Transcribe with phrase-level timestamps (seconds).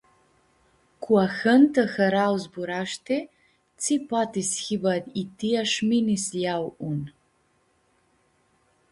[1.01, 3.17] Cu ahãntã harau zburashti,
[3.79, 6.99] tsi poati s-hibã itia sh-mini s-ljeau un.